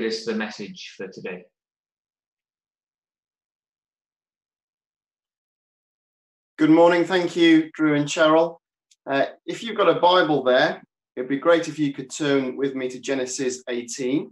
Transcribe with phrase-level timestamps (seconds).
[0.00, 1.44] is the message for today.
[6.58, 7.04] Good morning.
[7.04, 8.58] Thank you, Drew and Cheryl.
[9.08, 10.82] Uh, if you've got a Bible there,
[11.16, 14.30] it'd be great if you could turn with me to Genesis 18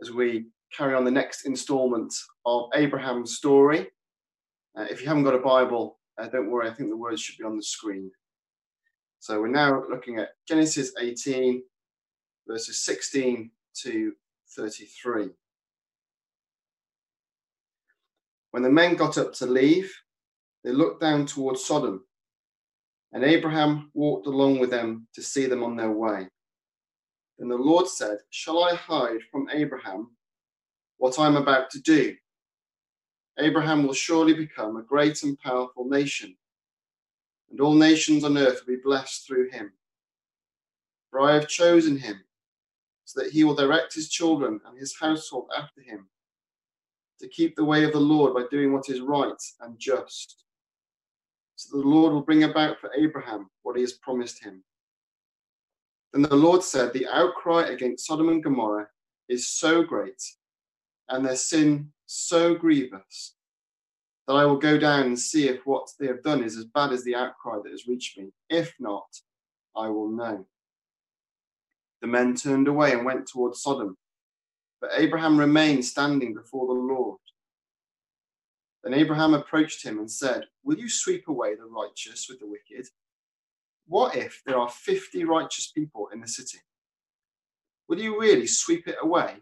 [0.00, 0.46] as we
[0.76, 3.88] carry on the next installment of Abraham's story.
[4.78, 7.38] Uh, if you haven't got a Bible, uh, don't worry, I think the words should
[7.38, 8.10] be on the screen.
[9.20, 11.62] So we're now looking at Genesis 18,
[12.46, 13.50] verses 16
[13.82, 14.12] to
[14.56, 15.28] 33.
[18.50, 19.94] When the men got up to leave,
[20.64, 22.04] they looked down towards Sodom,
[23.12, 26.28] and Abraham walked along with them to see them on their way.
[27.38, 30.16] Then the Lord said, Shall I hide from Abraham
[30.96, 32.16] what I am about to do?
[33.38, 36.34] Abraham will surely become a great and powerful nation,
[37.50, 39.72] and all nations on earth will be blessed through him.
[41.10, 42.25] For I have chosen him
[43.06, 46.08] so that he will direct his children and his household after him,
[47.20, 50.44] to keep the way of the Lord by doing what is right and just.
[51.54, 54.62] So the Lord will bring about for Abraham what he has promised him.
[56.12, 58.88] Then the Lord said, The outcry against Sodom and Gomorrah
[59.28, 60.22] is so great,
[61.08, 63.36] and their sin so grievous,
[64.26, 66.92] that I will go down and see if what they have done is as bad
[66.92, 68.32] as the outcry that has reached me.
[68.50, 69.06] If not,
[69.76, 70.44] I will know.
[72.02, 73.96] The men turned away and went towards Sodom,
[74.80, 77.18] but Abraham remained standing before the Lord.
[78.84, 82.86] Then Abraham approached him and said, Will you sweep away the righteous with the wicked?
[83.86, 86.58] What if there are 50 righteous people in the city?
[87.88, 89.36] Will you really sweep it away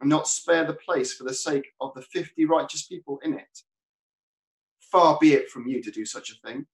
[0.00, 3.58] and not spare the place for the sake of the 50 righteous people in it?
[4.80, 6.66] Far be it from you to do such a thing,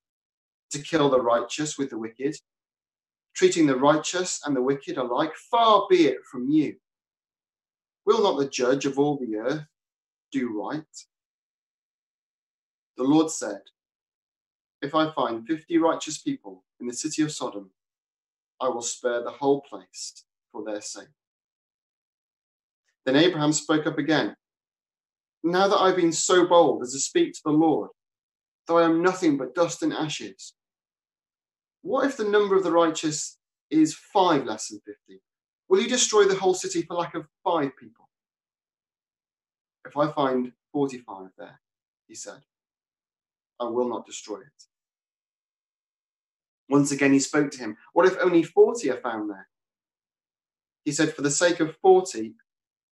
[0.71, 2.37] to kill the righteous with the wicked
[3.34, 6.77] treating the righteous and the wicked alike, far be it from you.
[8.05, 9.67] Will not the judge of all the earth
[10.33, 10.84] do right?
[12.97, 13.61] The Lord said,
[14.83, 17.71] If I find fifty righteous people in the city of Sodom,
[18.61, 21.09] I will spare the whole place for their sake.
[23.06, 24.34] Then Abraham spoke up again.
[25.45, 27.91] Now that I've been so bold as to speak to the Lord,
[28.66, 30.55] though I am nothing but dust and ashes,
[31.88, 33.38] what if the number of the righteous
[33.71, 35.22] is five less than 50?
[35.71, 38.10] Will you destroy the whole city for lack of five people?
[39.87, 41.60] If I find 45 there,
[42.06, 42.41] he said,
[43.59, 44.65] I will not destroy it.
[46.69, 47.78] Once again, he spoke to him.
[47.94, 49.48] What if only 40 are found there?
[50.84, 52.34] He said, For the sake of 40,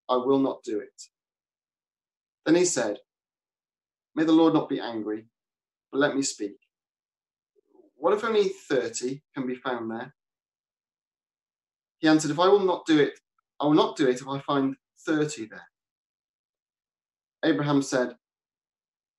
[0.08, 1.02] I will not do it.
[2.46, 2.96] Then he said,
[4.14, 5.26] May the Lord not be angry,
[5.92, 6.56] but let me speak.
[7.96, 10.14] What if only 30 can be found there?
[11.98, 13.18] He answered, If I will not do it,
[13.60, 14.76] I will not do it if I find
[15.06, 15.68] 30 there.
[17.44, 18.14] Abraham said,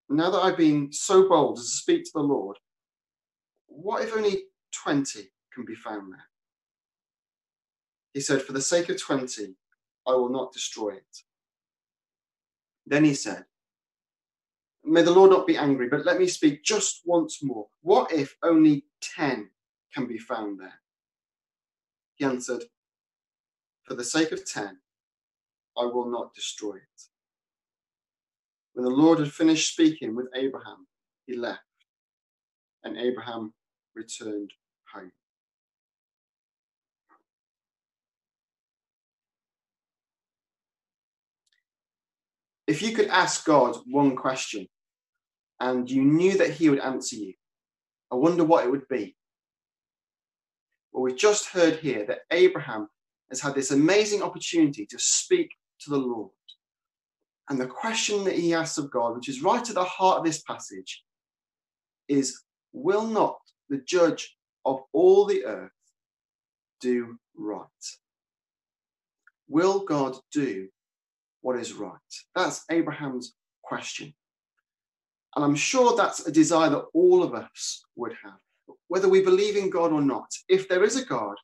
[0.09, 2.57] Now that I've been so bold as to speak to the Lord,
[3.67, 4.43] what if only
[4.73, 6.25] 20 can be found there?
[8.13, 9.55] He said, For the sake of 20,
[10.07, 11.17] I will not destroy it.
[12.85, 13.45] Then he said,
[14.87, 17.67] May the Lord not be angry, but let me speak just once more.
[17.81, 19.49] What if only 10
[19.93, 20.79] can be found there?
[22.15, 22.63] He answered,
[23.83, 24.77] For the sake of 10,
[25.77, 27.01] I will not destroy it.
[28.73, 30.87] When the Lord had finished speaking with Abraham,
[31.25, 31.59] he left,
[32.83, 33.53] and Abraham
[33.93, 34.51] returned
[34.93, 35.11] home.
[42.67, 44.67] If you could ask God one question,
[45.59, 47.33] and you knew that he would answer you.
[48.11, 49.15] I wonder what it would be.
[50.91, 52.87] Well, we just heard here that Abraham
[53.29, 55.51] has had this amazing opportunity to speak
[55.81, 56.31] to the Lord.
[57.49, 60.25] And the question that he asks of God, which is right at the heart of
[60.25, 61.03] this passage,
[62.07, 62.41] is
[62.73, 63.37] Will not
[63.69, 65.71] the judge of all the earth
[66.81, 67.65] do right?
[69.47, 70.67] Will God do
[71.41, 71.93] what is right?
[72.35, 73.33] That's Abraham's
[73.63, 74.13] question.
[75.37, 78.39] And I'm sure that's a desire that all of us would have,
[78.87, 80.27] whether we believe in God or not.
[80.49, 81.35] If there is a God,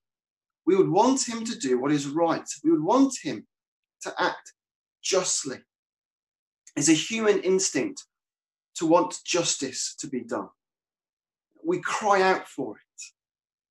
[0.66, 2.50] we would want him to do what is right.
[2.64, 3.46] We would want him
[4.02, 4.54] to act
[5.04, 5.60] justly.
[6.76, 8.04] It's a human instinct
[8.78, 10.50] to want justice to be done.
[11.64, 13.04] We cry out for it.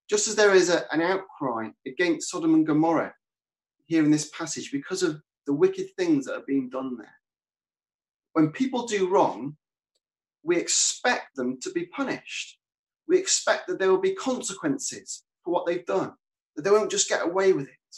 [0.09, 3.13] Just as there is a, an outcry against Sodom and Gomorrah
[3.87, 7.19] here in this passage because of the wicked things that are being done there.
[8.35, 9.57] When people do wrong,
[10.43, 12.59] we expect them to be punished.
[13.09, 16.13] We expect that there will be consequences for what they've done,
[16.57, 17.97] that they won't just get away with it.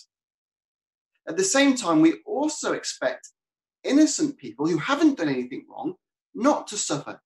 [1.27, 3.29] At the same time, we also expect
[3.83, 5.95] innocent people who haven't done anything wrong
[6.35, 7.21] not to suffer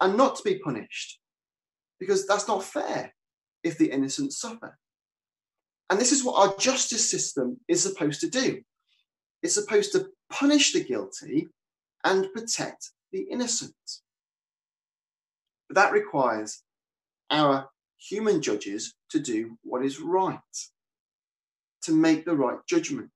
[0.00, 1.18] and not to be punished
[1.98, 3.14] because that's not fair
[3.62, 4.78] if the innocent suffer.
[5.90, 8.62] And this is what our justice system is supposed to do.
[9.42, 11.48] It's supposed to punish the guilty
[12.04, 13.74] and protect the innocent.
[15.68, 16.62] But that requires
[17.30, 17.68] our
[17.98, 20.38] human judges to do what is right,
[21.82, 23.10] to make the right judgment.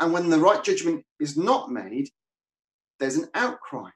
[0.00, 2.08] And when the right judgment is not made,
[2.98, 3.90] there's an outcry.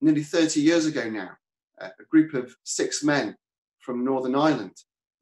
[0.00, 1.30] Nearly 30 years ago now,
[1.78, 3.36] a group of six men
[3.80, 4.76] from Northern Ireland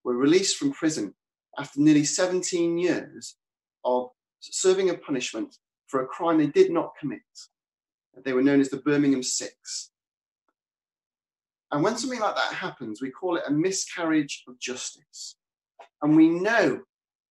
[0.04, 1.14] were released from prison
[1.58, 3.36] after nearly 17 years
[3.84, 4.10] of
[4.40, 5.56] serving a punishment
[5.86, 7.20] for a crime they did not commit.
[8.24, 9.90] They were known as the Birmingham Six.
[11.70, 15.36] And when something like that happens, we call it a miscarriage of justice.
[16.02, 16.82] And we know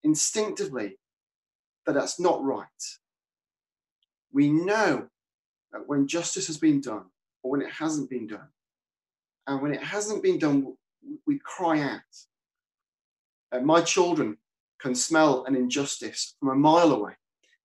[0.03, 0.97] instinctively
[1.85, 2.65] that that's not right.
[4.33, 5.07] We know
[5.71, 7.05] that when justice has been done
[7.43, 8.47] or when it hasn't been done,
[9.47, 10.75] and when it hasn't been done,
[11.25, 11.99] we cry out.
[13.51, 14.37] Uh, my children
[14.79, 17.13] can smell an injustice from a mile away,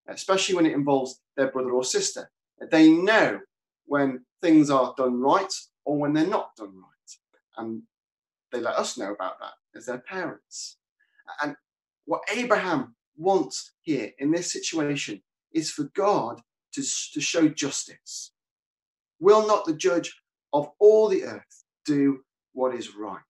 [0.08, 2.30] especially when it involves their brother or sister.
[2.70, 3.40] They know
[3.86, 5.52] when things are done right
[5.84, 7.16] or when they're not done right.
[7.58, 7.82] And
[8.52, 10.78] they let us know about that as their parents.
[11.42, 11.56] And
[12.04, 15.22] what Abraham wants here in this situation
[15.52, 16.40] is for God
[16.72, 16.82] to,
[17.12, 18.32] to show justice.
[19.20, 20.14] Will not the judge
[20.52, 22.20] of all the earth do
[22.52, 23.20] what is right?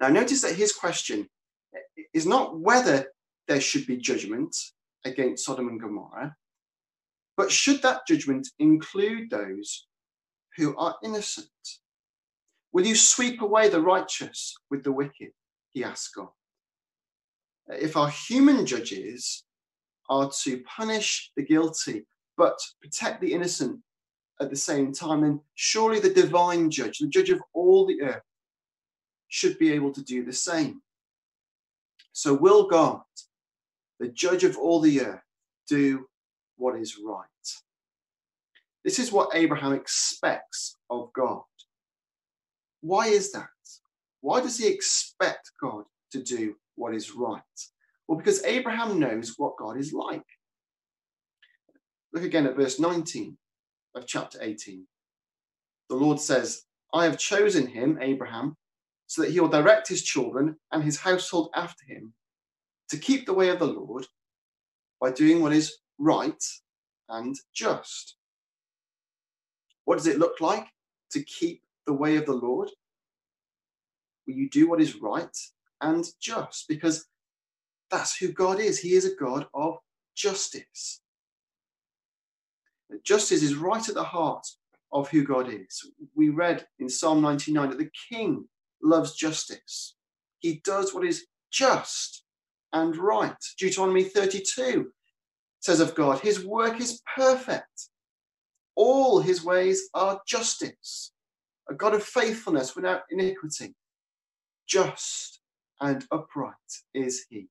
[0.00, 1.28] Now, notice that his question
[2.14, 3.06] is not whether
[3.48, 4.56] there should be judgment
[5.04, 6.36] against Sodom and Gomorrah,
[7.40, 9.86] but should that judgment include those
[10.58, 11.48] who are innocent?
[12.70, 15.30] Will you sweep away the righteous with the wicked?
[15.70, 16.28] He asked God.
[17.68, 19.42] If our human judges
[20.10, 22.04] are to punish the guilty
[22.36, 23.80] but protect the innocent
[24.38, 28.22] at the same time, then surely the divine judge, the judge of all the earth,
[29.28, 30.82] should be able to do the same.
[32.12, 33.00] So, will God,
[33.98, 35.22] the judge of all the earth,
[35.66, 36.04] do
[36.60, 37.26] what is right?
[38.84, 41.42] This is what Abraham expects of God.
[42.82, 43.48] Why is that?
[44.20, 47.40] Why does he expect God to do what is right?
[48.06, 50.22] Well, because Abraham knows what God is like.
[52.12, 53.36] Look again at verse 19
[53.94, 54.86] of chapter 18.
[55.88, 58.56] The Lord says, I have chosen him, Abraham,
[59.06, 62.12] so that he will direct his children and his household after him
[62.90, 64.06] to keep the way of the Lord
[65.00, 66.42] by doing what is right
[67.08, 68.16] and just.
[69.84, 70.66] What does it look like
[71.12, 72.70] to keep the way of the Lord?
[74.26, 75.36] Will you do what is right
[75.80, 76.66] and just?
[76.68, 77.06] Because
[77.90, 78.78] that's who God is.
[78.78, 79.78] He is a God of
[80.16, 81.00] justice.
[83.04, 84.46] Justice is right at the heart
[84.92, 85.90] of who God is.
[86.14, 88.48] We read in Psalm 99 that the king
[88.82, 89.94] loves justice.
[90.38, 92.24] He does what is just
[92.72, 93.36] and right.
[93.58, 94.90] Deuteronomy 32
[95.60, 97.88] says of God, his work is perfect.
[98.74, 101.12] All his ways are justice,
[101.68, 103.74] a God of faithfulness without iniquity.
[104.66, 105.40] Just
[105.80, 106.54] and upright
[106.94, 107.48] is he.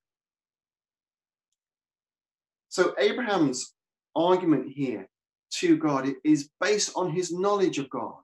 [2.70, 3.74] So Abraham's
[4.16, 5.08] argument here
[5.52, 8.22] to God is based on his knowledge of God,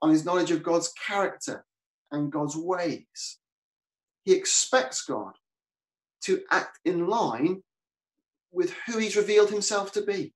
[0.00, 1.64] on his knowledge of God's character
[2.10, 3.38] and God's ways.
[4.24, 5.32] He expects God
[6.22, 7.62] to act in line
[8.52, 10.32] with who he's revealed himself to be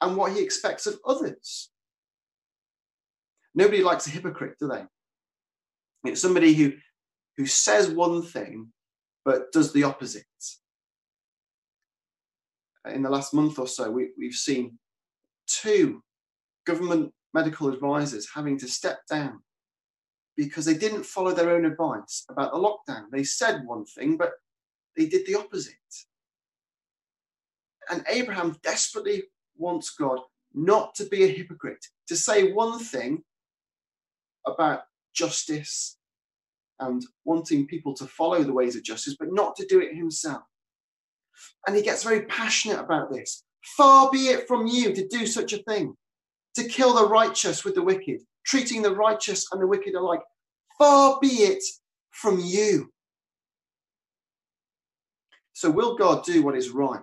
[0.00, 1.70] and what he expects of others.
[3.54, 4.84] Nobody likes a hypocrite, do they?
[6.04, 6.72] It's somebody who,
[7.36, 8.72] who says one thing
[9.24, 10.24] but does the opposite.
[12.86, 14.78] In the last month or so, we, we've seen
[15.46, 16.02] two
[16.64, 19.40] government medical advisors having to step down
[20.36, 23.04] because they didn't follow their own advice about the lockdown.
[23.10, 24.32] They said one thing, but
[24.96, 25.74] they did the opposite.
[27.90, 29.24] And Abraham desperately
[29.56, 30.20] wants God
[30.54, 33.22] not to be a hypocrite, to say one thing
[34.46, 34.82] about
[35.14, 35.96] justice
[36.80, 40.42] and wanting people to follow the ways of justice, but not to do it himself.
[41.66, 43.44] And he gets very passionate about this.
[43.76, 45.94] Far be it from you to do such a thing,
[46.54, 50.20] to kill the righteous with the wicked, treating the righteous and the wicked alike.
[50.78, 51.62] Far be it
[52.10, 52.90] from you.
[55.52, 57.02] So, will God do what is right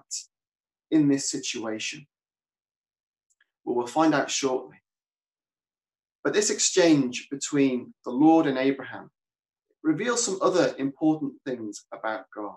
[0.93, 2.05] in this situation?
[3.65, 4.77] Well, we'll find out shortly.
[6.23, 9.09] But this exchange between the Lord and Abraham
[9.83, 12.55] reveals some other important things about God.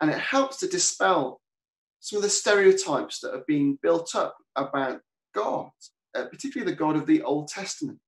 [0.00, 1.40] And it helps to dispel
[2.00, 5.00] some of the stereotypes that have been built up about
[5.34, 5.70] God,
[6.14, 8.00] uh, particularly the God of the Old Testament.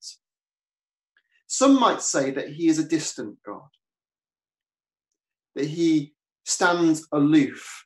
[1.48, 3.68] Some might say that he is a distant God,
[5.56, 7.84] that he stands aloof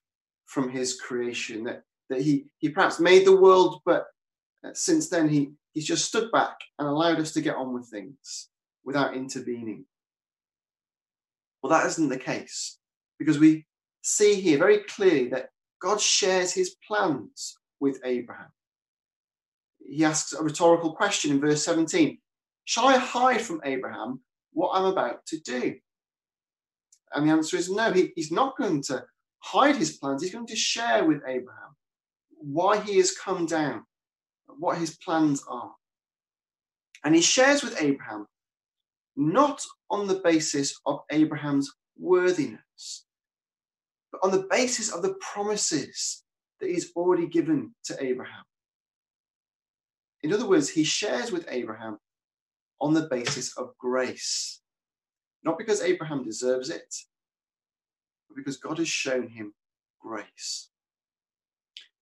[0.54, 4.06] from his creation, that, that he, he perhaps made the world, but
[4.64, 7.88] uh, since then he, he's just stood back and allowed us to get on with
[7.88, 8.48] things
[8.84, 9.84] without intervening.
[11.60, 12.78] Well, that isn't the case
[13.18, 13.66] because we
[14.02, 15.48] see here very clearly that
[15.82, 18.52] God shares his plans with Abraham.
[19.84, 22.18] He asks a rhetorical question in verse 17
[22.66, 24.20] Shall I hide from Abraham
[24.52, 25.74] what I'm about to do?
[27.12, 29.04] And the answer is no, he, he's not going to
[29.44, 30.22] hide his plans.
[30.22, 31.76] He's going to share with Abraham
[32.38, 33.84] why he has come down,
[34.58, 35.72] what his plans are.
[37.04, 38.26] And he shares with Abraham
[39.16, 43.04] not on the basis of Abraham's worthiness,
[44.10, 46.24] but on the basis of the promises
[46.60, 48.44] that he's already given to Abraham.
[50.22, 51.98] In other words, he shares with Abraham
[52.80, 54.62] on the basis of grace,
[55.44, 56.94] not because Abraham deserves it,
[58.34, 59.54] but because God has shown him
[60.00, 60.70] grace.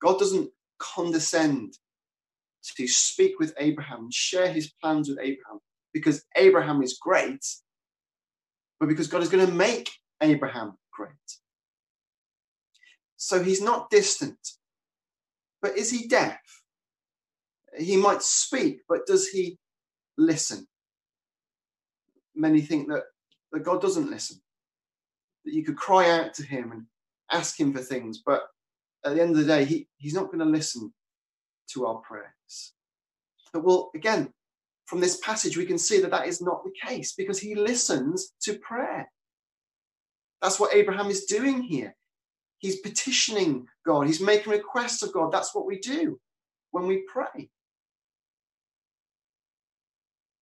[0.01, 1.75] God doesn't condescend
[2.77, 5.61] to speak with Abraham and share his plans with Abraham
[5.93, 7.45] because Abraham is great,
[8.81, 9.91] but because God is going to make
[10.23, 11.13] Abraham great.
[13.17, 14.39] So he's not distant.
[15.61, 16.41] But is he deaf?
[17.79, 19.59] He might speak, but does he
[20.19, 20.67] listen?
[22.35, 23.05] Many think that,
[23.53, 24.42] that God doesn't listen,
[25.45, 26.87] that you could cry out to him and
[27.31, 28.43] ask him for things, but
[29.05, 30.93] at the end of the day, he, he's not going to listen
[31.73, 32.73] to our prayers.
[33.53, 34.33] But well, again,
[34.87, 38.33] from this passage, we can see that that is not the case because he listens
[38.43, 39.11] to prayer.
[40.41, 41.95] That's what Abraham is doing here.
[42.59, 45.33] He's petitioning God, he's making requests of God.
[45.33, 46.21] That's what we do
[46.71, 47.51] when we pray.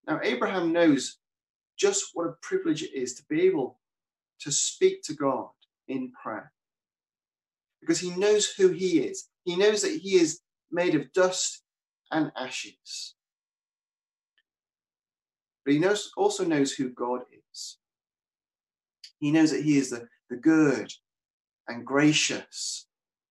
[0.06, 1.18] Now, Abraham knows
[1.78, 3.79] just what a privilege it is to be able
[4.40, 5.48] to speak to God
[5.88, 6.52] in prayer
[7.80, 9.28] because he knows who he is.
[9.44, 11.62] He knows that he is made of dust
[12.10, 13.14] and ashes.
[15.64, 17.78] But he knows, also knows who God is.
[19.18, 20.92] He knows that he is the, the good
[21.68, 22.86] and gracious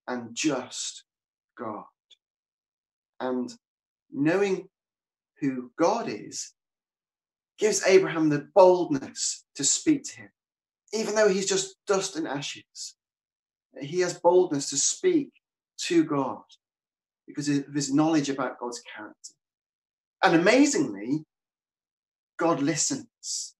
[0.07, 1.03] and just
[1.57, 1.85] God.
[3.19, 3.53] And
[4.11, 4.69] knowing
[5.39, 6.53] who God is
[7.57, 10.29] gives Abraham the boldness to speak to him,
[10.93, 12.95] even though he's just dust and ashes.
[13.79, 15.29] He has boldness to speak
[15.85, 16.41] to God
[17.27, 19.33] because of his knowledge about God's character.
[20.23, 21.23] And amazingly,
[22.37, 23.55] God listens.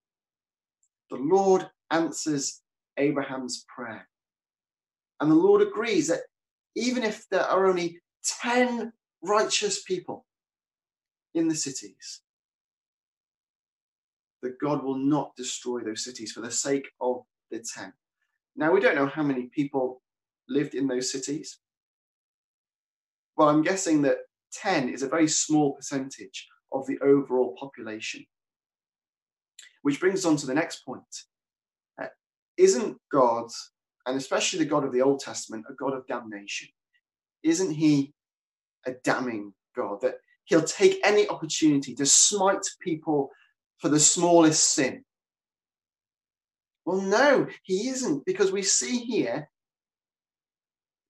[1.10, 2.62] The Lord answers
[2.98, 4.08] Abraham's prayer.
[5.20, 6.22] And the Lord agrees that
[6.76, 8.00] even if there are only
[8.42, 10.26] 10 righteous people
[11.34, 12.22] in the cities,
[14.42, 17.94] that God will not destroy those cities for the sake of the 10.
[18.56, 20.02] Now, we don't know how many people
[20.48, 21.60] lived in those cities.
[23.38, 24.18] Well, I'm guessing that
[24.54, 28.26] 10 is a very small percentage of the overall population.
[29.82, 31.04] Which brings us on to the next point.
[32.02, 32.08] Uh,
[32.58, 33.50] isn't God,
[34.06, 36.68] and especially the God of the Old Testament, a God of damnation?
[37.44, 38.14] Isn't he
[38.86, 40.16] a damning God that
[40.46, 43.32] he'll take any opportunity to smite people
[43.80, 45.04] for the smallest sin?
[46.86, 49.50] Well, no, he isn't, because we see here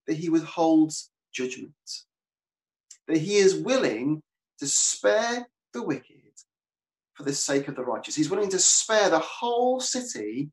[0.06, 1.72] that he withholds judgment,
[3.08, 4.22] that he is willing
[4.58, 6.16] to spare the wicked
[7.14, 8.14] for the sake of the righteous.
[8.14, 10.50] He's willing to spare the whole city,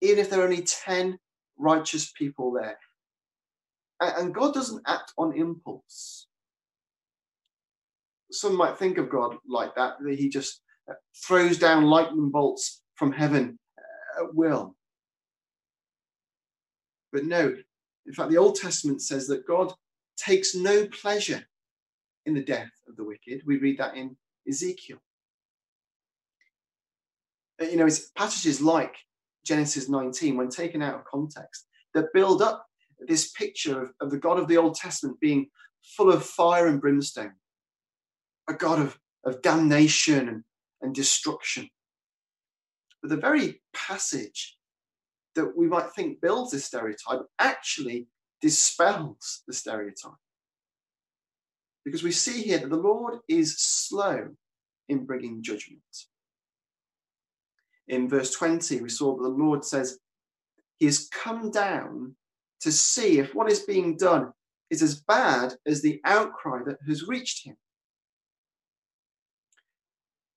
[0.00, 1.18] even if there are only 10
[1.58, 2.78] righteous people there.
[4.00, 6.26] And God doesn't act on impulse.
[8.30, 10.61] Some might think of God like that, that he just
[11.24, 14.76] throws down lightning bolts from heaven uh, at will.
[17.12, 17.54] But no,
[18.06, 19.72] in fact, the Old Testament says that God
[20.16, 21.44] takes no pleasure
[22.26, 23.42] in the death of the wicked.
[23.46, 24.16] We read that in
[24.48, 24.98] Ezekiel.
[27.60, 28.94] Uh, you know, it's passages like
[29.44, 32.66] Genesis 19, when taken out of context, that build up
[33.06, 35.48] this picture of, of the God of the Old Testament being
[35.96, 37.32] full of fire and brimstone,
[38.48, 40.44] a God of, of damnation and,
[40.82, 41.68] and destruction.
[43.00, 44.56] But the very passage
[45.34, 48.08] that we might think builds this stereotype actually
[48.40, 50.12] dispels the stereotype.
[51.84, 54.28] Because we see here that the Lord is slow
[54.88, 55.82] in bringing judgment.
[57.88, 59.98] in verse 20, we saw that the Lord says
[60.78, 62.14] he has come down
[62.60, 64.32] to see if what is being done
[64.70, 67.56] is as bad as the outcry that has reached him.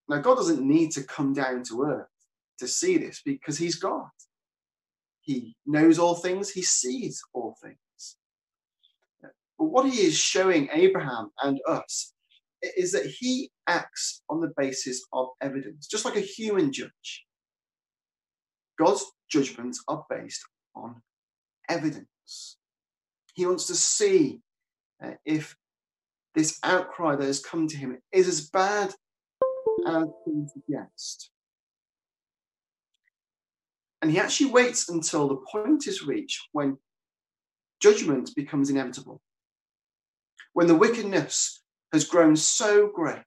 [0.07, 2.07] Now, God doesn't need to come down to earth
[2.59, 4.07] to see this because he's God.
[5.21, 7.77] He knows all things, he sees all things.
[9.57, 12.13] But what he is showing Abraham and us
[12.77, 17.25] is that he acts on the basis of evidence, just like a human judge.
[18.77, 20.41] God's judgments are based
[20.75, 21.01] on
[21.69, 22.57] evidence.
[23.33, 24.41] He wants to see
[25.03, 25.55] uh, if
[26.35, 28.93] this outcry that has come to him is as bad
[29.85, 31.31] as he suggests.
[34.01, 36.77] And he actually waits until the point is reached when
[37.79, 39.21] judgment becomes inevitable.
[40.53, 43.23] When the wickedness has grown so great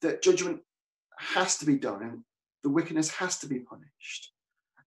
[0.00, 0.60] that judgment
[1.18, 2.24] has to be done and
[2.62, 4.32] the wickedness has to be punished.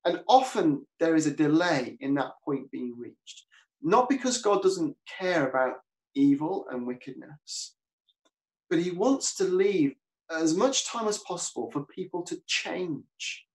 [0.06, 3.46] And often there is a delay in that point being reached,
[3.82, 5.76] not because God doesn't care about
[6.16, 7.76] evil and wickedness,
[8.70, 9.96] but He wants to leave
[10.30, 13.46] as much time as possible for people to change.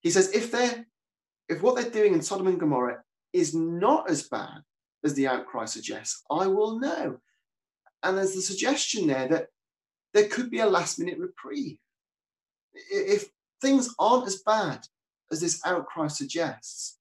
[0.00, 0.86] He says, if they're
[1.48, 4.62] if what they're doing in Sodom and Gomorrah is not as bad
[5.04, 7.18] as the outcry suggests, I will know.
[8.02, 9.46] And there's the suggestion there that
[10.14, 11.78] there could be a last minute reprieve.
[12.90, 14.86] If things aren't as bad
[15.32, 16.98] as this outcry suggests,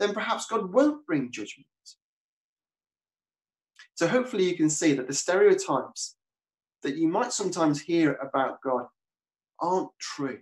[0.00, 1.66] then perhaps God won't bring judgment.
[3.94, 6.16] So hopefully you can see that the stereotypes
[6.84, 8.86] that you might sometimes hear about God
[9.58, 10.38] aren't true.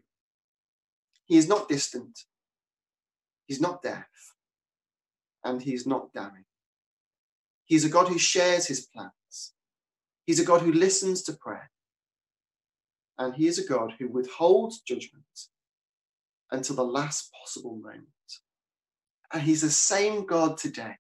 [1.25, 2.19] He is not distant,
[3.47, 4.07] he's not deaf,
[5.45, 6.45] and he's not damning.
[7.65, 9.55] He's a God who shares his plans.
[10.27, 11.71] He's a God who listens to prayer.
[13.19, 15.25] And he is a God who withholds judgment
[16.51, 18.09] until the last possible moment.
[19.33, 20.97] And he's the same God today.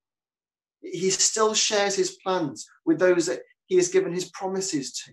[0.80, 5.12] He still shares his plans with those that he has given his promises to.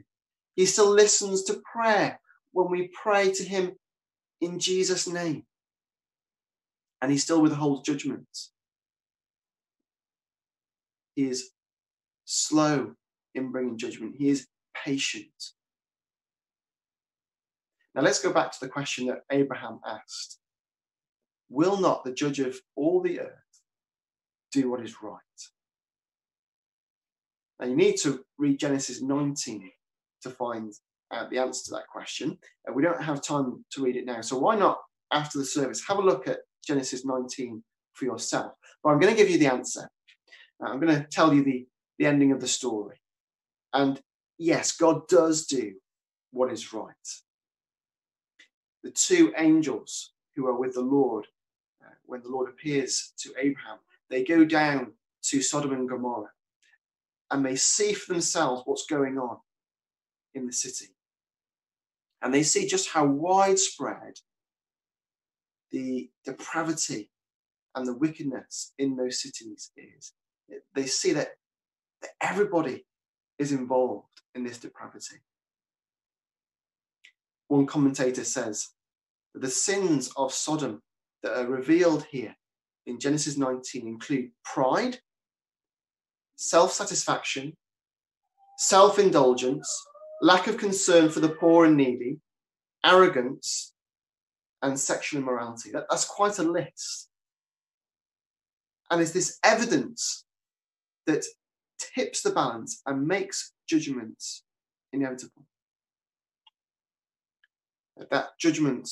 [0.59, 2.19] He still listens to prayer
[2.51, 3.77] when we pray to him
[4.41, 5.43] in Jesus' name.
[7.01, 8.27] And he still withholds judgment.
[11.15, 11.51] He is
[12.25, 12.93] slow
[13.35, 15.31] in bringing judgment, he is patient.
[17.95, 20.39] Now let's go back to the question that Abraham asked
[21.47, 23.61] Will not the judge of all the earth
[24.51, 25.21] do what is right?
[27.61, 29.71] Now you need to read Genesis 19
[30.23, 30.73] to find
[31.11, 32.37] out the answer to that question.
[32.65, 34.21] And we don't have time to read it now.
[34.21, 34.79] So why not,
[35.11, 38.53] after the service, have a look at Genesis 19 for yourself?
[38.83, 39.89] But I'm going to give you the answer.
[40.61, 41.65] I'm going to tell you the,
[41.97, 42.97] the ending of the story.
[43.73, 43.99] And
[44.37, 45.73] yes, God does do
[46.31, 46.93] what is right.
[48.83, 51.27] The two angels who are with the Lord,
[51.83, 53.77] uh, when the Lord appears to Abraham,
[54.09, 56.31] they go down to Sodom and Gomorrah
[57.31, 59.37] and they see for themselves what's going on
[60.33, 60.93] in the city.
[62.21, 64.15] And they see just how widespread
[65.71, 67.09] the depravity
[67.75, 70.13] and the wickedness in those cities is.
[70.73, 71.29] They see that,
[72.01, 72.85] that everybody
[73.37, 75.17] is involved in this depravity.
[77.47, 78.69] One commentator says
[79.33, 80.81] that the sins of Sodom
[81.23, 82.35] that are revealed here
[82.85, 84.99] in Genesis 19 include pride,
[86.35, 87.53] self satisfaction,
[88.57, 89.67] self indulgence,
[90.21, 92.19] lack of concern for the poor and needy,
[92.85, 93.73] arrogance,
[94.61, 95.71] and sexual immorality.
[95.71, 97.09] That, that's quite a list.
[98.91, 100.25] And it's this evidence
[101.05, 101.23] that
[101.79, 104.23] tips the balance and makes judgment
[104.91, 105.45] inevitable.
[108.11, 108.89] That judgment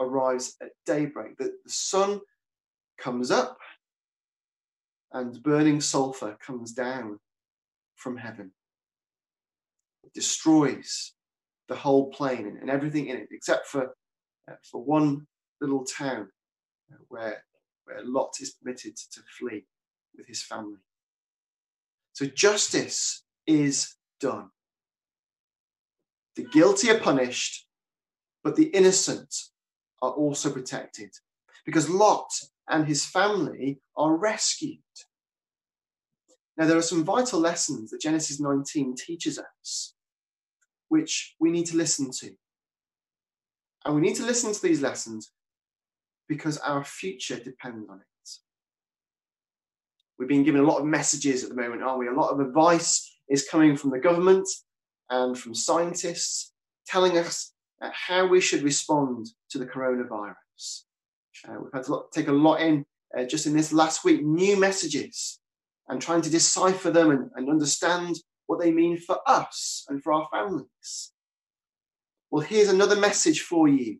[0.00, 2.20] arrives at daybreak, that the sun
[2.98, 3.58] comes up
[5.12, 7.18] and burning sulfur comes down
[7.96, 8.52] from heaven
[10.12, 11.14] destroys
[11.68, 13.94] the whole plain and everything in it, except for,
[14.50, 15.26] uh, for one
[15.60, 16.28] little town
[16.92, 17.42] uh, where,
[17.84, 19.64] where Lot is permitted to flee
[20.16, 20.80] with his family.
[22.12, 24.50] So justice is done.
[26.36, 27.66] The guilty are punished,
[28.42, 29.34] but the innocent
[30.02, 31.10] are also protected
[31.64, 32.30] because Lot
[32.68, 34.78] and his family are rescued.
[36.56, 39.93] Now, there are some vital lessons that Genesis 19 teaches us
[40.94, 42.30] which we need to listen to.
[43.84, 45.32] And we need to listen to these lessons
[46.28, 48.30] because our future depends on it.
[50.16, 52.06] We've been given a lot of messages at the moment, aren't we?
[52.06, 52.92] A lot of advice
[53.28, 54.48] is coming from the government
[55.10, 56.52] and from scientists
[56.86, 57.52] telling us
[57.82, 60.84] uh, how we should respond to the coronavirus.
[61.48, 62.84] Uh, we've had to take a lot in
[63.18, 65.40] uh, just in this last week, new messages,
[65.88, 68.14] and trying to decipher them and, and understand
[68.46, 71.12] what they mean for us and for our families.
[72.30, 73.98] Well, here's another message for you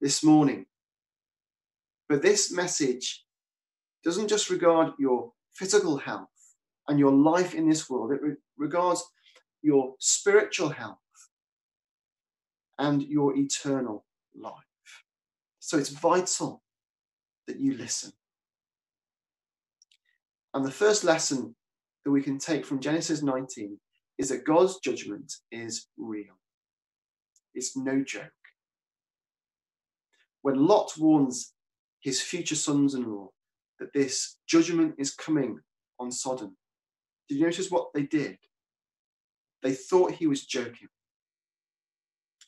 [0.00, 0.66] this morning.
[2.08, 3.24] But this message
[4.04, 6.28] doesn't just regard your physical health
[6.88, 9.02] and your life in this world, it re- regards
[9.62, 10.98] your spiritual health
[12.78, 14.04] and your eternal
[14.34, 14.52] life.
[15.58, 16.62] So it's vital
[17.46, 18.12] that you listen.
[20.54, 21.56] And the first lesson
[22.04, 23.78] that we can take from Genesis 19
[24.18, 26.34] is that God's judgment is real.
[27.54, 28.22] It's no joke.
[30.42, 31.52] When Lot warns
[32.00, 33.30] his future sons in law
[33.80, 35.60] that this judgment is coming
[35.98, 36.56] on Sodom,
[37.28, 38.38] did you notice what they did?
[39.62, 40.88] They thought he was joking.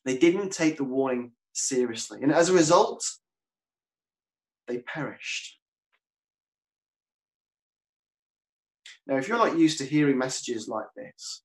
[0.05, 2.21] They didn't take the warning seriously.
[2.23, 3.05] And as a result,
[4.69, 5.59] they perished.
[9.07, 11.43] Now, if you're not used to hearing messages like this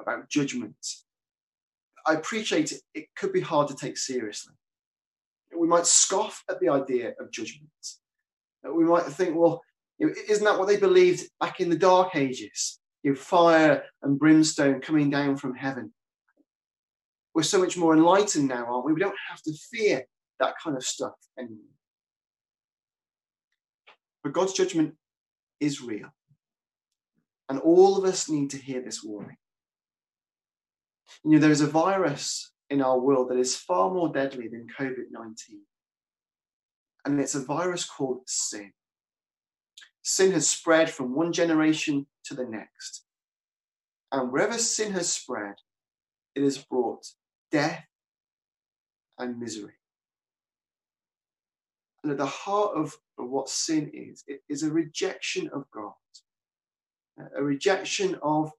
[0.00, 0.76] about judgment,
[2.06, 4.54] I appreciate it, it could be hard to take seriously.
[5.58, 7.70] We might scoff at the idea of judgment.
[8.64, 9.62] We might think, well,
[9.98, 12.80] isn't that what they believed back in the Dark Ages?
[13.02, 15.92] You know, fire and brimstone coming down from heaven.
[17.34, 18.92] We're so much more enlightened now, aren't we?
[18.92, 20.04] We don't have to fear
[20.40, 21.58] that kind of stuff anymore.
[24.22, 24.94] But God's judgment
[25.60, 26.08] is real.
[27.48, 29.36] And all of us need to hear this warning.
[31.24, 34.66] You know, there is a virus in our world that is far more deadly than
[34.78, 35.60] COVID 19.
[37.04, 38.72] And it's a virus called sin.
[40.02, 43.04] Sin has spread from one generation to the next.
[44.12, 45.54] And wherever sin has spread,
[46.34, 47.06] it has brought
[47.50, 47.84] death
[49.18, 49.74] and misery.
[52.02, 55.92] And at the heart of what sin is, it is a rejection of God
[57.36, 58.52] a rejection of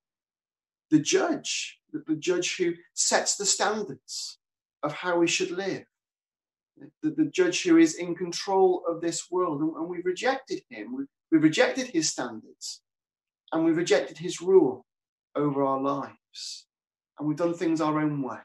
[0.89, 4.39] the judge, the judge who sets the standards
[4.83, 5.83] of how we should live,
[7.03, 9.61] the, the judge who is in control of this world.
[9.61, 12.81] And, and we've rejected him, we've, we've rejected his standards,
[13.51, 14.85] and we've rejected his rule
[15.35, 16.65] over our lives.
[17.17, 18.37] And we've done things our own way.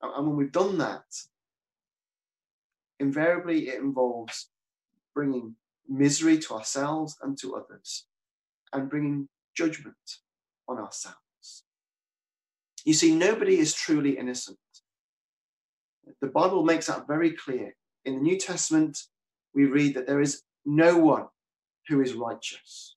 [0.00, 1.04] And when we've done that,
[2.98, 4.48] invariably it involves
[5.14, 5.56] bringing
[5.88, 8.06] misery to ourselves and to others,
[8.72, 9.96] and bringing judgment
[10.68, 11.16] on ourselves.
[12.84, 14.58] You see, nobody is truly innocent.
[16.20, 17.74] The Bible makes that very clear.
[18.04, 18.98] In the New Testament,
[19.54, 21.26] we read that there is no one
[21.88, 22.96] who is righteous,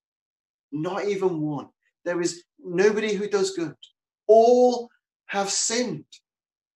[0.72, 1.68] not even one.
[2.04, 3.76] There is nobody who does good.
[4.28, 4.90] All
[5.28, 6.06] have sinned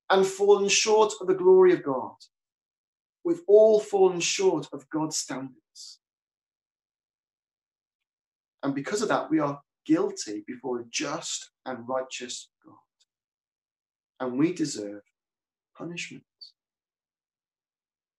[0.10, 2.16] and fallen short of the glory of God.
[3.24, 6.00] We've all fallen short of God's standards.
[8.64, 12.76] And because of that, we are guilty before a just and righteous God.
[14.20, 15.02] And we deserve
[15.76, 16.24] punishment.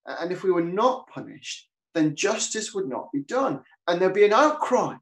[0.05, 3.61] And if we were not punished, then justice would not be done.
[3.87, 4.97] And there'd be an outcry.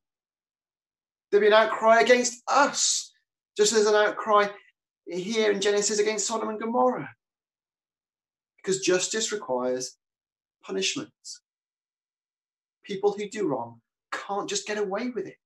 [1.31, 3.13] There'd be an outcry against us,
[3.57, 4.49] just as an outcry
[5.07, 7.09] here in Genesis against Sodom and Gomorrah.
[8.59, 9.97] Because justice requires
[10.63, 11.11] punishment.
[12.83, 13.81] People who do wrong
[14.13, 15.37] can't just get away with it.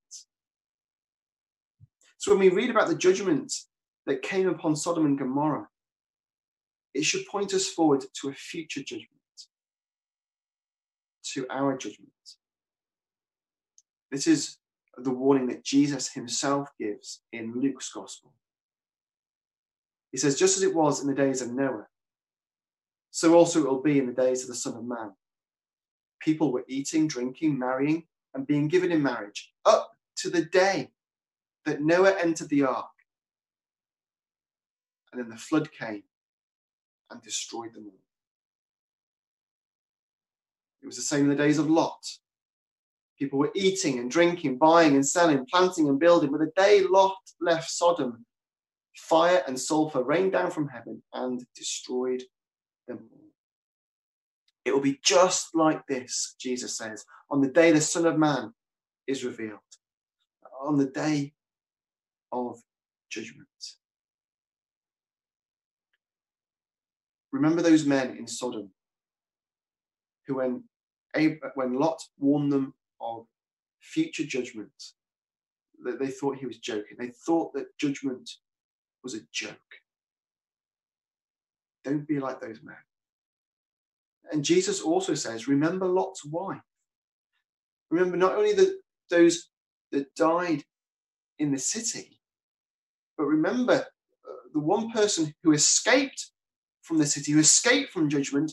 [2.23, 3.53] So when we read about the judgment
[4.07, 5.67] that came upon Sodom and Gomorrah,
[6.95, 9.11] it should point us forward to a future judgment,
[11.33, 12.13] to our judgment.
[14.13, 14.59] This is
[14.97, 18.33] the warning that Jesus himself gives in Luke's gospel.
[20.13, 21.89] He says, just as it was in the days of Noah,
[23.11, 25.11] so also it will be in the days of the Son of Man.
[26.21, 30.93] People were eating, drinking, marrying, and being given in marriage up to the day
[31.65, 32.87] that Noah entered the ark.
[35.13, 36.03] And then the flood came
[37.11, 38.01] and destroyed them all.
[40.83, 42.01] It was the same in the days of Lot.
[43.19, 46.33] People were eating and drinking, buying and selling, planting and building.
[46.33, 48.25] But the day Lot left Sodom,
[48.97, 52.23] fire and sulfur rained down from heaven and destroyed
[52.89, 53.19] them all.
[54.65, 58.53] It will be just like this, Jesus says, on the day the Son of Man
[59.07, 59.59] is revealed,
[60.61, 61.35] on the day
[62.33, 62.61] of
[63.11, 63.47] judgment.
[67.31, 68.71] Remember those men in Sodom
[70.27, 70.65] who, when,
[71.55, 73.27] when Lot warned them of
[73.81, 74.71] future judgment,
[75.85, 76.97] that they thought he was joking.
[76.99, 78.31] They thought that judgment
[79.03, 79.57] was a joke.
[81.85, 82.77] Don't be like those men.
[84.31, 86.61] And Jesus also says, remember Lot's wife.
[87.91, 88.79] Remember not only the,
[89.11, 89.49] those
[89.91, 90.65] that died
[91.39, 92.21] in the city,
[93.23, 96.33] but remember uh, the one person who escaped
[96.83, 98.53] from the city, who escaped from judgment,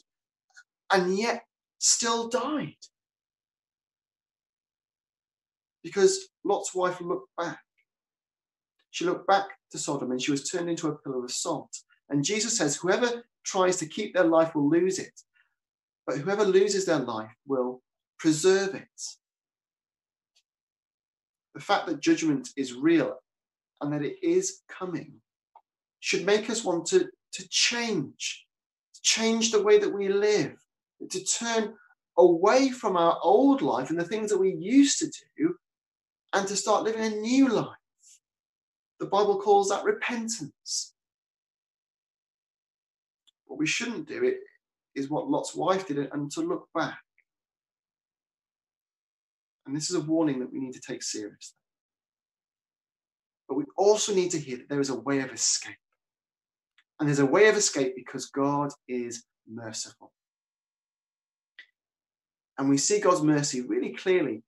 [0.93, 1.41] and yet
[1.79, 2.75] still died.
[5.81, 7.57] Because Lot's wife looked back.
[8.91, 11.75] She looked back to Sodom and she was turned into a pillar of salt.
[12.11, 15.19] And Jesus says, Whoever tries to keep their life will lose it,
[16.05, 17.81] but whoever loses their life will
[18.19, 19.01] preserve it.
[21.55, 23.17] The fact that judgment is real
[23.81, 25.13] and that it is coming
[25.99, 28.45] should make us want to, to change,
[28.93, 30.55] to change the way that we live,
[31.09, 31.73] to turn
[32.17, 35.55] away from our old life and the things that we used to do
[36.33, 37.67] and to start living a new life.
[38.99, 40.93] The Bible calls that repentance.
[43.45, 44.39] What we shouldn't do it
[44.95, 46.99] is what Lot's wife did and to look back.
[49.65, 51.58] And this is a warning that we need to take seriously.
[53.49, 55.75] But we also need to hear that there is a way of escape.
[56.99, 60.13] And there's a way of escape because God is merciful.
[62.57, 64.43] And we see God's mercy really clearly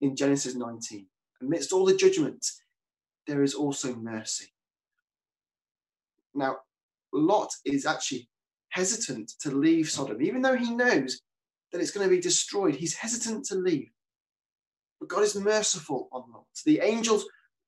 [0.00, 1.06] in Genesis 19.
[1.42, 2.46] Amidst all the judgment,
[3.26, 4.52] there is also mercy.
[6.34, 6.58] Now,
[7.12, 8.28] Lot is actually
[8.68, 11.22] hesitant to leave Sodom, even though he knows
[11.72, 12.76] that it's going to be destroyed.
[12.76, 13.90] He's hesitant to leave.
[15.00, 16.44] But God is merciful on Lot.
[16.64, 17.24] The angels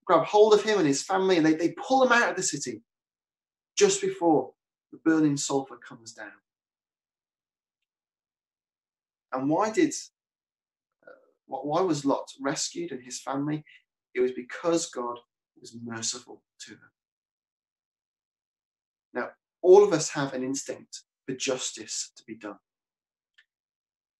[0.08, 2.42] grab hold of him and his family and they, they pull him out of the
[2.42, 2.82] city
[3.76, 4.52] just before
[4.90, 6.32] the burning sulfur comes down.
[9.32, 9.92] And why did
[11.06, 11.10] uh,
[11.46, 13.62] why was Lot rescued and his family?
[14.14, 15.18] It was because God
[15.60, 16.90] was merciful to them.
[19.12, 19.28] Now,
[19.60, 22.58] all of us have an instinct for justice to be done.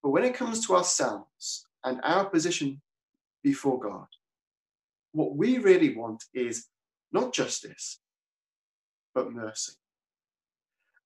[0.02, 2.82] But when it comes to ourselves and our position
[3.42, 4.06] before God,
[5.12, 6.66] what we really want is
[7.12, 8.00] not justice,
[9.14, 9.72] but mercy.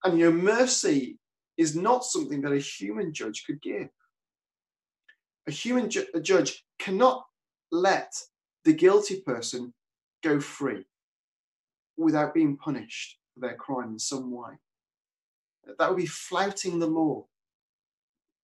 [0.05, 1.19] And your mercy
[1.57, 3.89] is not something that a human judge could give.
[5.47, 7.25] A human ju- a judge cannot
[7.71, 8.13] let
[8.65, 9.73] the guilty person
[10.23, 10.85] go free
[11.97, 14.53] without being punished for their crime in some way.
[15.79, 17.27] That would be flouting the law.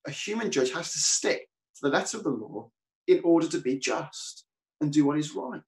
[0.06, 2.70] A human judge has to stick to the letter of the law
[3.06, 4.44] in order to be just
[4.80, 5.60] and do what is right.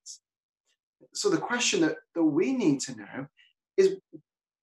[1.12, 3.26] So the question that, that we need to know
[3.76, 3.96] is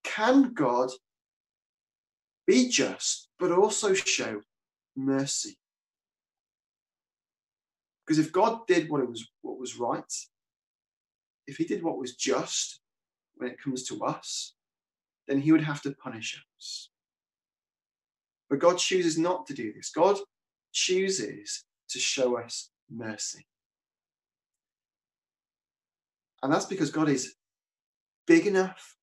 [0.03, 0.89] can God
[2.45, 4.41] be just, but also show
[4.95, 5.57] mercy?
[8.05, 10.13] Because if God did what it was what was right,
[11.45, 12.79] if he did what was just
[13.35, 14.53] when it comes to us,
[15.27, 16.89] then he would have to punish us.
[18.49, 19.89] But God chooses not to do this.
[19.89, 20.17] God
[20.71, 23.45] chooses to show us mercy.
[26.43, 27.35] And that's because God is
[28.25, 28.95] big enough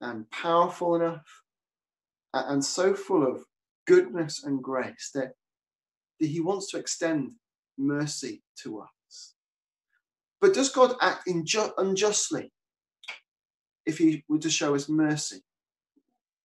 [0.00, 1.42] and powerful enough
[2.32, 3.44] and so full of
[3.86, 5.32] goodness and grace that,
[6.20, 7.32] that he wants to extend
[7.76, 9.34] mercy to us.
[10.40, 12.52] But does God act inju- unjustly
[13.86, 15.42] if he were to show us mercy?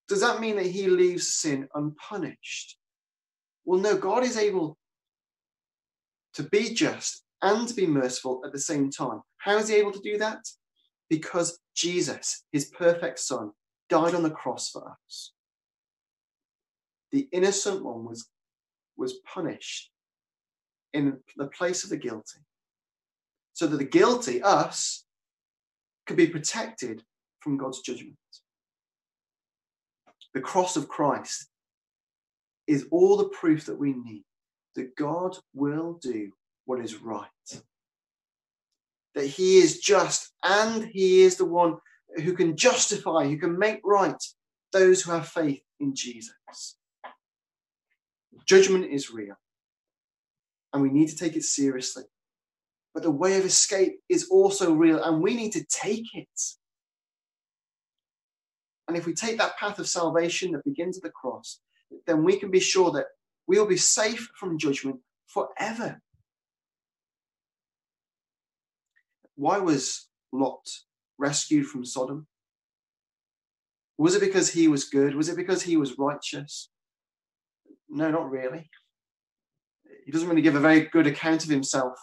[0.08, 2.78] Does that mean that he leaves sin unpunished?
[3.66, 4.78] Well, no, God is able
[6.34, 9.22] to be just and to be merciful at the same time.
[9.38, 10.40] How is he able to do that?
[11.10, 13.52] Because Jesus, his perfect son,
[13.90, 15.34] died on the cross for us.
[17.12, 18.28] The innocent one was,
[18.98, 19.92] was punished
[20.94, 22.40] in the place of the guilty,
[23.52, 25.06] so that the guilty, us,
[26.08, 27.04] could be protected
[27.42, 28.16] from God's judgment.
[30.34, 31.50] The cross of Christ
[32.68, 34.24] is all the proof that we need
[34.76, 36.32] that God will do
[36.66, 37.28] what is right.
[39.16, 41.78] That he is just and he is the one
[42.16, 44.22] who can justify, who can make right
[44.72, 46.34] those who have faith in Jesus.
[48.46, 49.36] Judgment is real
[50.74, 52.04] and we need to take it seriously.
[52.94, 56.28] But the way of escape is also real and we need to take it.
[58.88, 61.60] And if we take that path of salvation that begins at the cross,
[62.06, 63.08] then we can be sure that
[63.48, 66.02] we will be safe from judgment forever.
[69.36, 70.68] Why was Lot
[71.18, 72.28] rescued from Sodom?
[73.98, 75.16] Was it because he was good?
[75.16, 76.70] Was it because he was righteous?
[77.90, 78.70] No, not really.
[80.06, 81.94] He doesn't really give a very good account of himself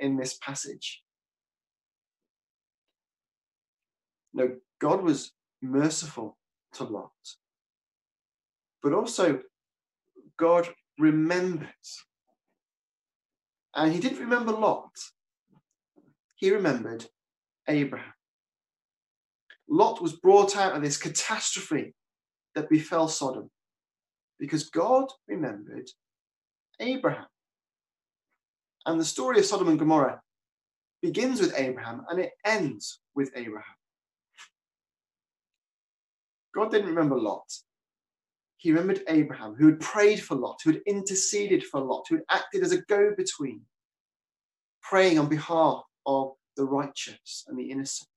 [0.00, 1.02] in this passage.
[4.32, 6.36] No, God was merciful
[6.74, 7.10] to Lot.
[8.82, 9.40] but also
[10.36, 11.68] God remembered.
[13.74, 14.92] And he didn't remember Lot,
[16.36, 17.04] he remembered
[17.68, 18.12] Abraham.
[19.68, 21.94] Lot was brought out of this catastrophe
[22.54, 23.50] that befell Sodom
[24.38, 25.88] because God remembered
[26.78, 27.26] Abraham.
[28.84, 30.20] And the story of Sodom and Gomorrah
[31.02, 33.64] begins with Abraham and it ends with Abraham.
[36.54, 37.50] God didn't remember Lot.
[38.58, 42.24] He remembered Abraham, who had prayed for Lot, who had interceded for Lot, who had
[42.30, 43.62] acted as a go between,
[44.80, 48.08] praying on behalf of the righteous and the innocent.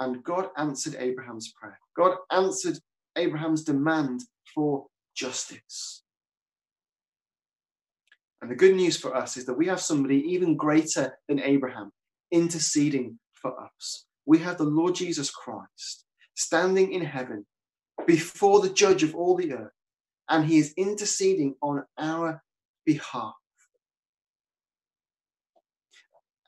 [0.00, 1.78] And God answered Abraham's prayer.
[1.96, 2.78] God answered
[3.16, 4.22] Abraham's demand
[4.54, 6.02] for justice.
[8.40, 11.92] And the good news for us is that we have somebody even greater than Abraham
[12.32, 14.06] interceding for us.
[14.26, 17.46] We have the Lord Jesus Christ standing in heaven
[18.06, 19.72] before the judge of all the earth,
[20.28, 22.42] and he is interceding on our
[22.84, 23.34] behalf.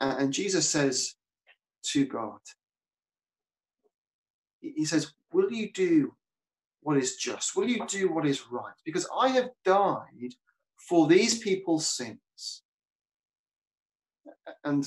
[0.05, 1.14] Uh, and Jesus says
[1.83, 2.40] to God,
[4.61, 6.12] He says, Will you do
[6.83, 7.57] what is just?
[7.57, 8.75] Will you do what is right?
[8.85, 10.35] Because I have died
[10.77, 12.62] for these people's sins.
[14.62, 14.87] And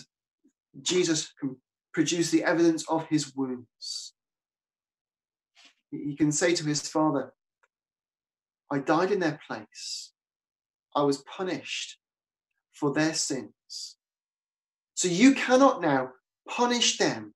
[0.83, 1.55] Jesus can
[1.93, 4.13] produce the evidence of his wounds.
[5.89, 7.33] He can say to his father,
[8.71, 10.13] I died in their place.
[10.95, 11.97] I was punished
[12.71, 13.96] for their sins.
[14.97, 16.09] So you cannot now
[16.49, 17.35] punish them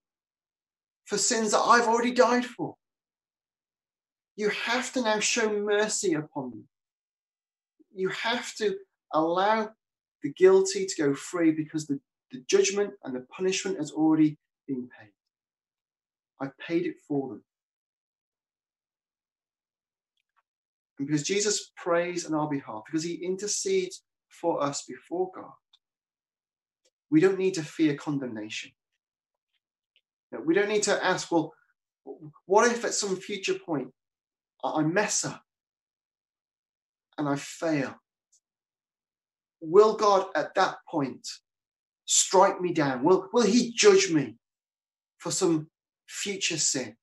[1.06, 2.74] for sins that I've already died for.
[4.36, 6.68] You have to now show mercy upon them.
[7.94, 8.78] You have to
[9.14, 9.70] allow
[10.24, 12.00] the guilty to go free because the,
[12.32, 15.12] the judgment and the punishment has already been paid.
[16.40, 17.44] I paid it for them.
[20.98, 25.52] And because Jesus prays on our behalf, because he intercedes for us before God,
[27.12, 28.72] we don't need to fear condemnation.
[30.46, 31.54] We don't need to ask, well,
[32.46, 33.90] what if at some future point
[34.64, 35.44] I mess up
[37.18, 37.96] and I fail?
[39.60, 41.28] Will God at that point
[42.06, 43.04] strike me down?
[43.04, 44.38] Will, will he judge me
[45.18, 45.68] for some
[46.08, 46.96] future sin?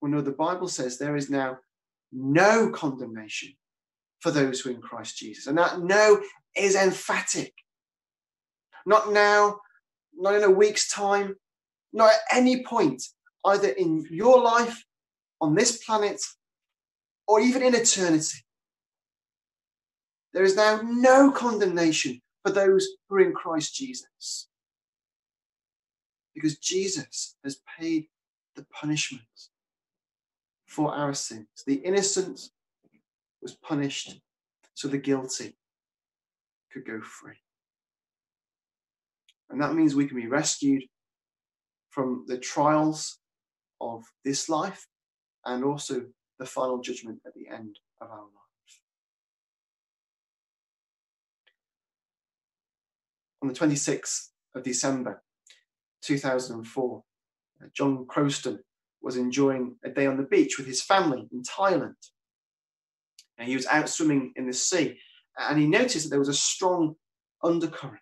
[0.00, 1.58] Well, no, the Bible says there is now
[2.12, 3.54] no condemnation
[4.20, 5.48] for those who are in Christ Jesus.
[5.48, 6.22] And that no
[6.56, 7.52] is emphatic.
[8.86, 9.60] Not now,
[10.14, 11.36] not in a week's time,
[11.92, 13.02] not at any point,
[13.44, 14.84] either in your life,
[15.40, 16.20] on this planet,
[17.26, 18.38] or even in eternity.
[20.32, 24.48] There is now no condemnation for those who are in Christ Jesus.
[26.34, 28.06] Because Jesus has paid
[28.56, 29.22] the punishment
[30.66, 31.46] for our sins.
[31.66, 32.50] The innocent
[33.42, 34.20] was punished
[34.74, 35.54] so the guilty
[36.72, 37.36] could go free.
[39.50, 40.84] And that means we can be rescued
[41.90, 43.18] from the trials
[43.80, 44.86] of this life
[45.44, 46.06] and also
[46.38, 48.32] the final judgment at the end of our life.
[53.42, 55.22] On the 26th of December
[56.02, 57.02] 2004,
[57.60, 58.60] uh, John Chroston
[59.02, 61.96] was enjoying a day on the beach with his family in Thailand.
[63.36, 64.98] And he was out swimming in the sea
[65.38, 66.94] and he noticed that there was a strong
[67.42, 68.00] undercurrent.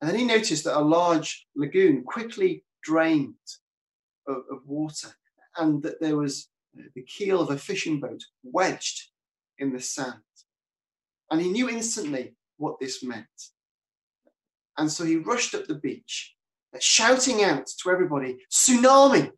[0.00, 3.34] And then he noticed that a large lagoon quickly drained
[4.26, 5.08] of, of water
[5.56, 9.08] and that there was uh, the keel of a fishing boat wedged
[9.58, 10.14] in the sand.
[11.30, 13.26] And he knew instantly what this meant.
[14.78, 16.34] And so he rushed up the beach,
[16.74, 19.30] uh, shouting out to everybody, Tsunami!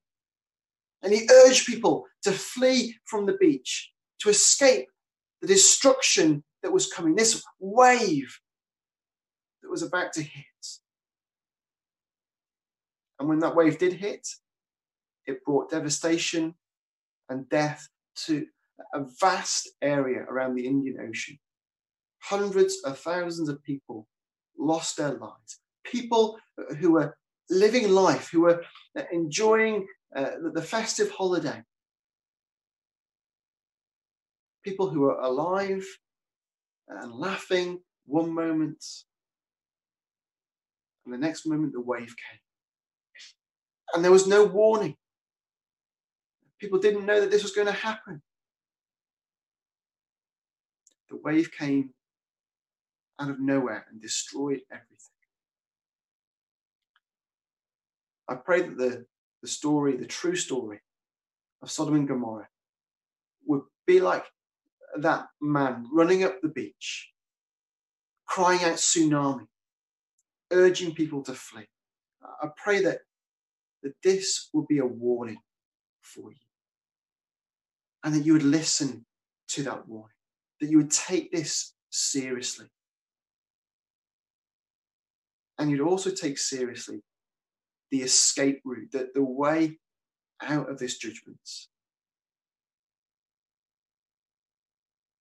[1.03, 4.89] And he urged people to flee from the beach, to escape
[5.41, 8.39] the destruction that was coming, this wave
[9.63, 10.45] that was about to hit.
[13.19, 14.27] And when that wave did hit,
[15.27, 16.55] it brought devastation
[17.29, 17.89] and death
[18.27, 18.47] to
[18.95, 21.39] a vast area around the Indian Ocean.
[22.21, 24.07] Hundreds of thousands of people
[24.59, 25.61] lost their lives.
[25.85, 26.39] People
[26.79, 27.17] who were
[27.51, 28.63] living life, who were
[29.13, 31.63] enjoying uh, the festive holiday.
[34.65, 35.85] People who were alive
[36.89, 38.85] and laughing one moment,
[41.05, 42.41] and the next moment the wave came.
[43.95, 44.97] And there was no warning.
[46.59, 48.23] People didn't know that this was going to happen.
[51.11, 51.91] The wave came
[53.21, 54.99] out of nowhere and destroyed everything.
[58.29, 59.07] I pray that the,
[59.43, 60.81] the story, the true story
[61.61, 62.49] of Sodom and Gomorrah
[63.47, 64.25] would be like
[64.97, 67.11] that man running up the beach,
[68.27, 69.47] crying out tsunami,
[70.51, 71.67] urging people to flee.
[72.43, 72.99] I pray that,
[73.83, 75.39] that this will be a warning
[76.03, 76.37] for you
[78.05, 79.07] and that you would listen
[79.49, 80.15] to that warning,
[80.61, 82.67] that you would take this seriously.
[85.59, 87.03] And you'd also take seriously
[87.91, 89.79] the escape route, that the way
[90.43, 91.39] out of this judgment.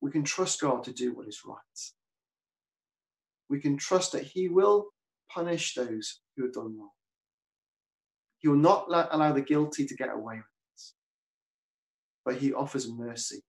[0.01, 1.57] We can trust God to do what is right.
[3.49, 4.87] We can trust that He will
[5.29, 6.89] punish those who have done wrong.
[8.39, 10.43] He will not allow the guilty to get away with
[10.75, 10.81] it,
[12.25, 13.43] but He offers mercy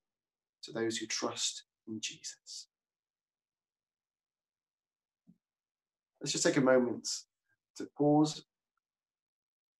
[0.65, 2.69] to those who trust in Jesus.
[6.21, 7.09] Let's just take a moment
[7.79, 8.45] to pause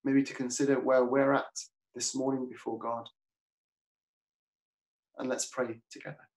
[0.05, 1.45] maybe to consider where we're at
[1.95, 3.09] this morning before God.
[5.19, 6.29] And let's pray together.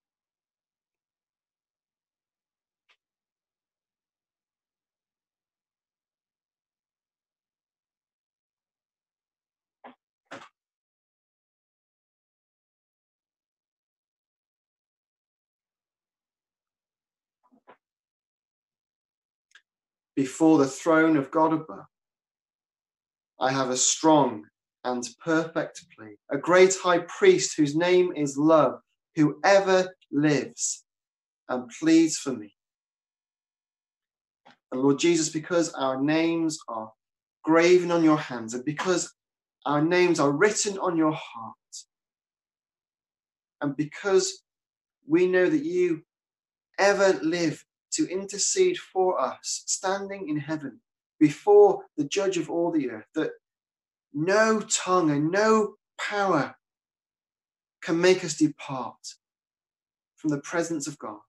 [20.16, 21.86] Before the throne of God above,
[23.40, 24.46] I have a strong
[24.86, 28.80] and perfect plea, a great high priest whose name is love,
[29.16, 30.86] who ever lives
[31.50, 32.54] and pleads for me.
[34.72, 36.92] And Lord Jesus, because our names are
[37.44, 39.14] graven on your hands and because
[39.66, 41.56] our names are written on your heart,
[43.62, 44.44] and because
[45.08, 46.04] we know that you
[46.78, 47.64] ever live
[47.96, 50.80] to intercede for us, standing in heaven
[51.20, 53.32] before the judge of all the earth that
[54.14, 56.56] no tongue and no power
[57.82, 59.16] can make us depart
[60.16, 61.20] from the presence of God.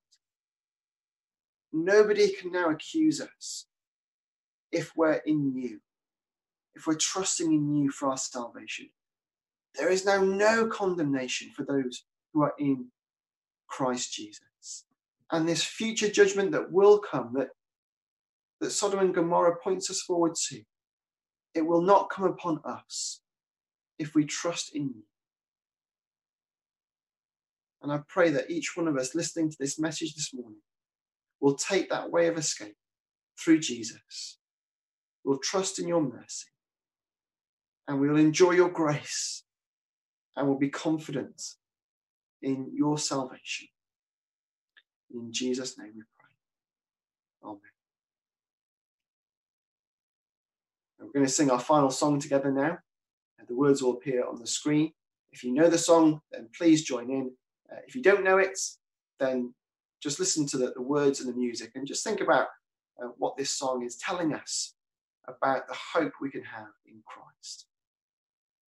[1.73, 3.67] Nobody can now accuse us
[4.73, 5.81] if we're in you,
[6.75, 8.89] if we're trusting in you for our salvation.
[9.75, 12.87] There is now no condemnation for those who are in
[13.67, 14.46] Christ Jesus.
[15.33, 17.49] And this future judgment that will come, that
[18.61, 20.63] that Sodom and Gomorrah points us forward to,
[21.55, 23.21] it will not come upon us
[23.99, 25.03] if we trust in you.
[27.83, 30.61] And I pray that each one of us listening to this message this morning
[31.41, 32.77] will take that way of escape
[33.39, 34.39] through Jesus.
[35.25, 36.49] We'll trust in your mercy
[37.87, 39.45] and we'll enjoy your grace
[40.35, 41.43] and we'll be confident
[42.43, 43.69] in your salvation.
[45.13, 46.31] In Jesus' name we pray.
[47.45, 47.61] Amen.
[51.01, 52.79] We're going to sing our final song together now.
[53.39, 54.93] And the words will appear on the screen.
[55.33, 57.31] If you know the song, then please join in.
[57.71, 58.59] Uh, if you don't know it,
[59.19, 59.55] then
[60.03, 62.49] just listen to the, the words and the music and just think about
[63.03, 64.75] uh, what this song is telling us
[65.29, 67.67] about the hope we can have in Christ.